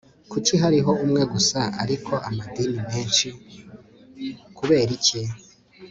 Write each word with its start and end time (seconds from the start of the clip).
kuki 0.31 0.53
hariho 0.63 0.91
umwe 1.05 1.21
gusa 1.33 1.59
ariko 1.83 2.13
amadini 2.29 2.79
menshi? 2.91 3.27
(kubera 4.57 4.91
iki? 4.99 5.21